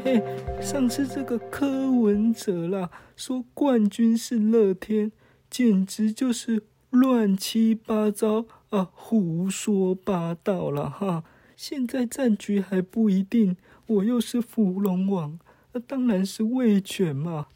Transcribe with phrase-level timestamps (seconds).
[0.60, 5.12] 上次这个柯文哲啦，说冠军是乐天，
[5.48, 11.24] 简直就是乱七八糟啊，胡说八道了哈。
[11.56, 15.38] 现在战局还不一定，我又是伏龙王，
[15.72, 17.46] 那当然是卫权嘛。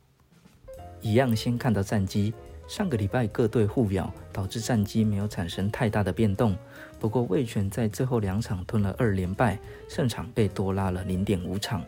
[1.02, 2.32] 一样先看到战绩，
[2.66, 6.56] 上个礼拜各队互咬，导致战绩没有产生太大的变动。
[6.98, 11.82] 不过卫权在最后两场吞了二连败，胜场被多拉了零点五场，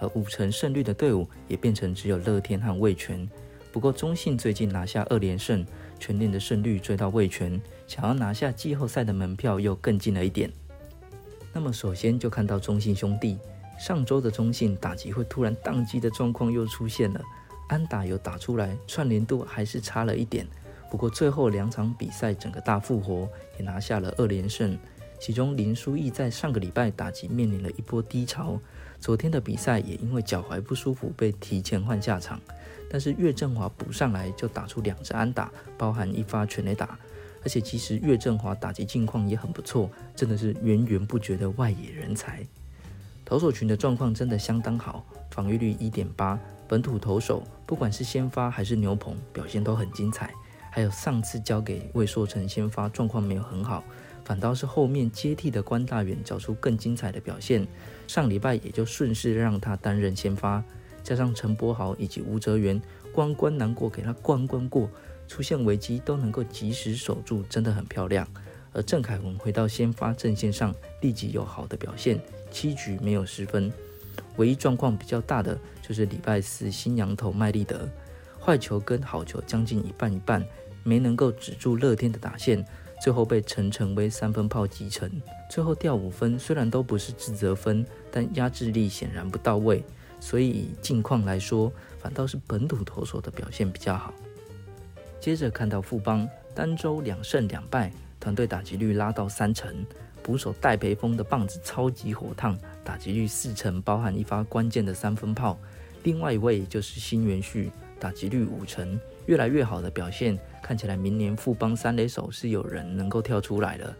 [0.00, 3.28] 而五成胜率的队伍也变成只有乐天和味全。
[3.72, 5.66] 不过中信最近拿下二连胜，
[5.98, 10.50] 全年的胜率追到味全，想要拿下季后赛的门票又更近了一点。
[11.52, 13.38] 那么首先就看到中信兄弟，
[13.78, 17.20] 上周的中信打击会突然宕机的状况又出现了。
[17.68, 20.46] 安打有打出来，串联度还是差了一点。
[20.90, 24.78] 不过最后两场比赛整个大复活，也拿下了二连胜。
[25.18, 28.60] 其中林书义在上个礼拜打击面临了一波低潮，
[29.00, 32.40] 昨天的比赛也因为脚踝不舒服被提前换下场。
[32.90, 36.98] 但是岳振华补上来就打出两支安打，包含一发全垒打。
[37.42, 42.46] 而且其实岳振华打击近况也很不错，真的是源源不绝的外野人才。
[43.24, 46.38] 投手群的状况真的相当好，防御率一点八。
[46.66, 50.32] 本土投手，不管是先发还是牛棚，表现都很精彩。
[50.70, 53.84] 还有上次交给魏硕成先发，状况没有很好，
[54.24, 57.66] 反倒是后面接替的关大远找出更精彩的表现。
[58.06, 60.62] 上礼拜也就顺势让他担任先发，
[61.02, 62.80] 加上陈柏豪以及吴哲源
[63.12, 64.88] 关关难过，给他关关过，
[65.28, 68.26] 出现危机都能够及时守住，真的很漂亮。
[68.72, 72.20] 而郑凯文回到先发阵线上，立即有好的表现，
[72.50, 73.72] 七局没有失分。
[74.36, 77.88] 唯一状况比较大的就是礼拜四新羊头麦利德，
[78.40, 80.44] 坏球跟好球将近一半一半，
[80.82, 82.64] 没能够止住乐天的打线，
[83.04, 85.12] 最后被陈晨威三分炮击沉，
[85.50, 89.84] 最后掉五分，虽然都不是自责分，但压制力显然不到位，
[90.20, 94.14] 所以以近况来说，反倒是本土投手的表现比较好。
[95.20, 99.84] 接着看到富邦单周两胜两败，团队打击率拉到三成。
[100.22, 105.58] 捕手戴培峰的棒子超级火烫，打击率四成，包含一发关键的三分炮。
[106.04, 107.70] 另外一位就是新元旭，
[108.04, 113.96] 打击率五成，越来越好的表现，看起来明年富邦三垒手是有人能够跳出来了。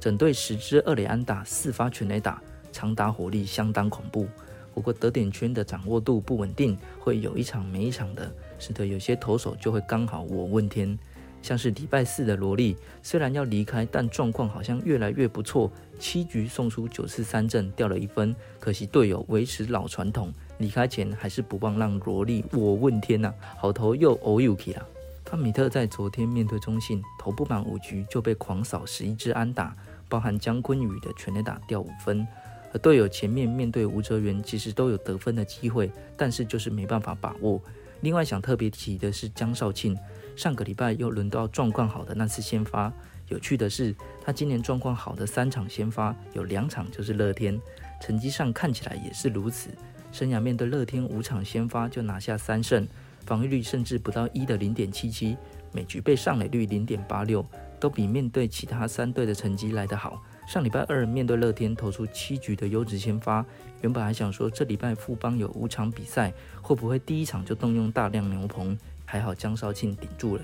[0.00, 2.42] 整队十支二垒安打，四发全垒打，
[2.72, 4.26] 长打火力相当恐怖。
[4.72, 10.98] 不过得点圈的掌握度不稳定，会有一场没一场的，使得有些投手就会刚好我问天。
[11.42, 15.70] 像是礼拜四的罗莉，虽然要离开，但状况好像越来越不错。
[15.98, 18.34] 七局送出九次三振，掉了一分。
[18.58, 24.86] 可惜队友维持老传统，离开前还是不忘让罗莉我问天呐，好投又欧尤奇了。
[25.24, 29.74] 汤米特在昨天面对中信，投不满五局就被狂扫十一支安打，
[30.08, 32.24] 包含姜昆宇的全垒打掉五分。
[32.72, 37.60] 而队友前面面对吴哲源，其实都有得分的机会，但是就是没办法把握。
[38.02, 39.98] 另外想特别提的是江少庆。
[40.36, 42.92] 上个礼拜又轮到状况好的那次先发，
[43.28, 43.94] 有趣的是，
[44.24, 47.60] 他今年状况好的三场先发，有两场就是乐天，
[48.00, 49.70] 成绩上看起来也是如此。
[50.12, 52.86] 生涯面对乐天五场先发就拿下三胜，
[53.24, 55.36] 防御率甚至不到一的零点七七，
[55.72, 57.44] 每局被上垒率零点八六，
[57.80, 60.22] 都比面对其他三队的成绩来得好。
[60.46, 63.44] 上礼拜二面对乐天投出七局的优质先发，
[63.80, 68.76] 原本还想说这礼拜富邦有五场比赛，会不会第一场就动用大量牛棚？
[69.04, 70.42] 还好江少庆顶住了。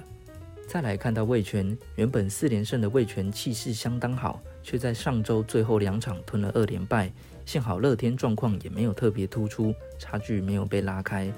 [0.66, 7.10] 再来看到魏权，原本四连胜的魏权气势相当好，却在上周最后两场吞了二连败。
[7.46, 11.32] 幸好乐天状况也没有特别突出，差距没有被拉开。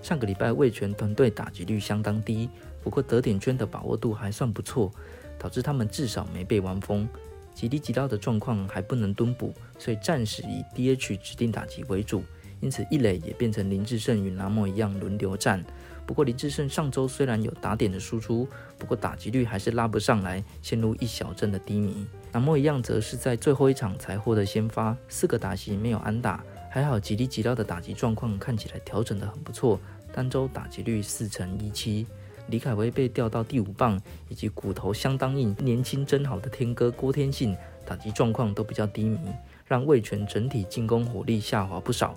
[0.00, 2.48] 上个礼拜魏权团队打击率相当低，
[2.80, 4.92] 不过得点圈的把握度还算不错，
[5.36, 7.08] 导致他们至少没被玩疯。
[7.52, 12.22] 吉利吉刀的状况还不能蹲补，所以暂时以 DH 指定打击为主，
[12.60, 15.64] 因此一垒也变成林志胜与南莫一样轮流战。
[16.06, 18.46] 不过林志胜上周虽然有打点的输出，
[18.78, 22.06] 不过打击率还是拉不上来，陷入一小阵的低迷。
[22.32, 29.80] 南莫一样则是在最后一场才获得先发，四个打席没有安打，还好吉利吉刀的打击状况看起来调整的很不错，
[30.12, 32.06] 单周打击率四成一七。
[32.48, 39.18] 李凯威被调到第五棒，以及骨头相当硬、年轻真好的天哥郭天信打击状况都比较低迷，
[39.66, 42.16] 让魏权整体进攻火力下滑不少。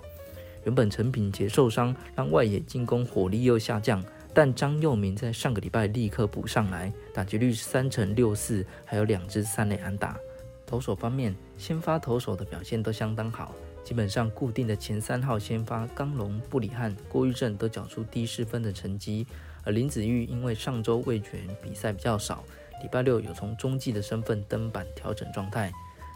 [0.64, 4.02] 原本陈品杰受伤，让外野进攻火力又下降，
[4.34, 10.18] 但张佑明在上个礼拜立刻补上来，打击率三成六四，还有两支三垒安打。
[10.64, 19.26] 投手方面，先发投手的表现都相当好，基本上固定的前三号先发刚龙、布里汉、郭玉正都缴出低失分的成绩，
[19.64, 22.42] 而林子玉因为上周卫权比赛比较少，
[22.82, 25.70] 礼拜六有从中继的身份登板调整状态。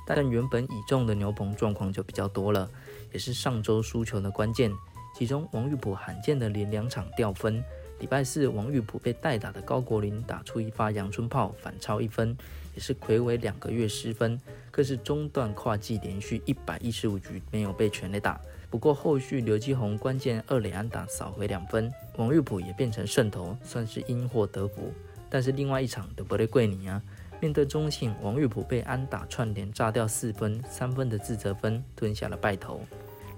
[0.07, 2.71] 但原本倚重的牛棚状况就比较多了，
[3.13, 4.73] 也是上周输球的关键。
[5.19, 7.63] 其中王玉普罕见的连两场掉分，
[7.99, 12.37] 礼拜四王玉普被代打的高国林打出一发阳春炮反超一分，
[12.75, 14.39] 也是魁违两个月失分，
[14.71, 18.39] 更是中断跨季连续一百一十五局没有被全垒打。
[18.69, 24.93] 不过后续刘基宏关键二垒安打扫回两分，王玉普也变成胜投，算是因祸得福。
[25.31, 27.03] 但是另外一场的伯雷桂尼啊，
[27.41, 32.81] 面对中信，王玉普被安打串联炸掉四分，三分的自责分吞下了败投。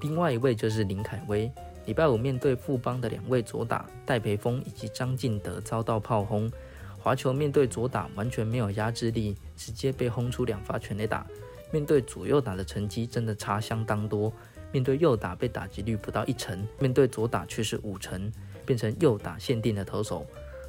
[0.01, 1.51] 另外一位就是林凯威，
[1.89, 6.53] 礼拜五面对富邦的两位左打戴培峰以及张进德遭到炮轰，
[6.99, 11.27] 华球面对左打完全没有压制力，直接被轰出两发全垒打。
[11.73, 14.31] 面对左右打的成绩真的差相当多。
[14.71, 18.31] 面对右打被打击率不到一成，面对左打却是五成，
[18.67, 20.27] 变成右打限定的投手。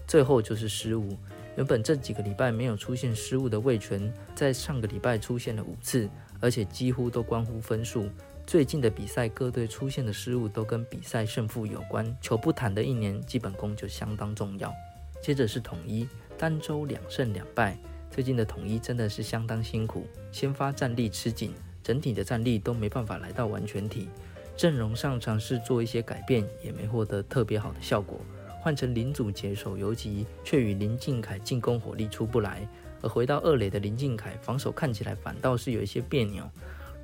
[0.07, 1.17] 最后就是失误，
[1.57, 8.07] 原本这几个礼拜没有出现失误的魏权，在上个礼拜出现了五次，而且几乎都关乎分数。
[8.49, 14.73] 最近的比赛各队出现的失误都跟比赛胜负有关，球不谈的一年基本功就相当重要。
[15.21, 17.77] 接着是统一，单周两胜两败，
[18.09, 21.53] 最近的统一真的是相当辛苦，先发战力吃紧。
[21.83, 24.09] 整体的战力都没办法来到完全体，
[24.57, 28.19] 阵容上尝试做一些改变，也没获得特别好的效果。
[28.61, 32.67] 换成林祖杰手游级，却与林敬凯进攻火力出不来。
[33.03, 36.49] 而回到二垒的林敬凯，防守看起来反倒是有一些别扭。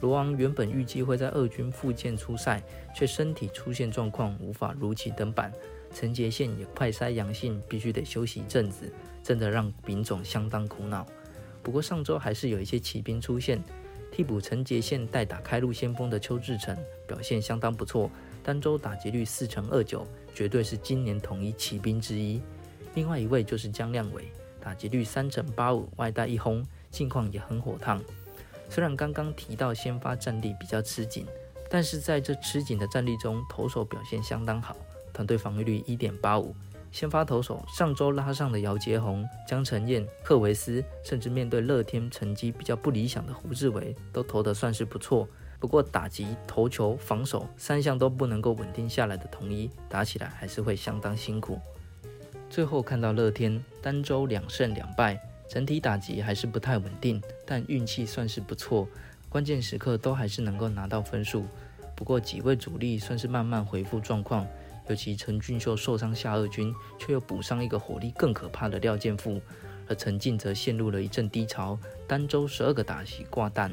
[0.01, 2.61] 罗王原本预计会在二军复健出赛，
[2.93, 5.51] 却身体出现状况，无法如期登板。
[5.93, 8.91] 陈杰宪也快筛阳性，必须得休息一阵子，
[9.23, 11.05] 真的让丙总相当苦恼。
[11.63, 13.63] 不过上周还是有一些骑兵出现。
[14.11, 18.09] 替补陈杰宪代打开路先锋的邱志成表现相当不错，
[18.41, 22.41] 单周打击率四成二九，绝对是今年统一骑兵之一。
[22.93, 24.31] 另外一位就是江亮伟，
[24.61, 28.01] 打击率三成八五，外带一轰，近况也很火烫。
[28.69, 31.25] 虽然刚刚提到先发战力比较吃紧，
[31.69, 34.75] 但是在这吃紧的战力中，投手表现相当好，
[35.13, 36.55] 团队防御率一点八五。
[36.91, 45.27] 先发投手上周拉上的姚杰宏、江晨燕、克维斯，甚至面对乐天成绩比较不理想的胡志伟，都投得算是不错。
[45.59, 51.59] 不过打击、投球、防守三项都不能够稳定下来的统一，打起来还是会相当辛苦。
[52.49, 58.87] 最后看到乐天单周两胜两败，整体打击还是不太稳定，但运气算是不错，
[59.29, 61.45] 关键时刻都还是能够拿到分数。
[61.95, 64.45] 不过几位主力算是慢慢恢复状况。
[64.87, 69.41] 尤其陈俊秀受伤下二军，却又补上一个火力更可怕的廖健富，
[69.87, 71.75] 而陈进则陷入了一阵低潮，
[72.07, 73.71] 单周十二个打席挂蛋。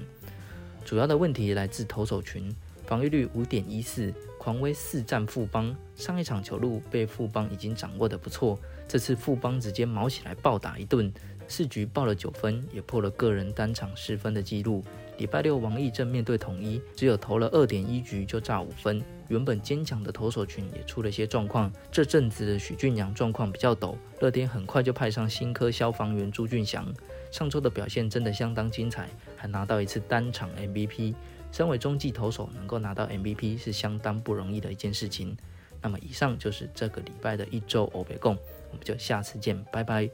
[0.86, 2.54] 主要的问题来自投手群，
[2.86, 8.58] 防御率五点一四，狂威四战富邦，上一场球路被富邦已经掌握的不错，
[8.88, 11.12] 这次富邦直接毛起来暴打一顿，
[11.52, 14.82] 四局爆了九分，也破了个人单场失分的纪录。
[15.18, 19.02] 礼拜六王义正面对统一，只有投了二点一局就炸五分。
[19.28, 21.70] 原本坚强的投手群也出了些状况。
[21.90, 26.90] 这阵子的许俊阳状况比较陡，乐天很快就派上新科消防员朱俊祥。
[27.30, 31.14] 上周的表现真的相当精彩，还拿到一次单场 MVP。
[31.52, 35.36] 身为中继投手，能够拿到 MVP 是相当不容易的一件事情。
[35.82, 38.34] 那么以上就是这个礼拜的一周欧北共，
[38.70, 40.08] 我们就下次见，拜拜。